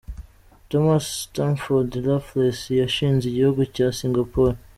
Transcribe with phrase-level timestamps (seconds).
[0.69, 4.55] Thomas Stamford Raffles yashinze igihugu cya Singapore.